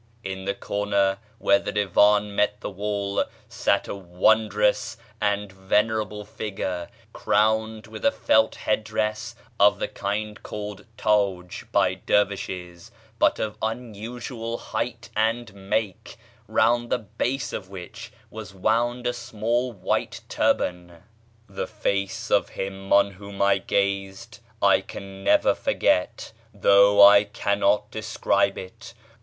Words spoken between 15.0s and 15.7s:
and